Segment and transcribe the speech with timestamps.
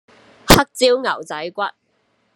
[0.47, 1.61] 黑椒牛仔骨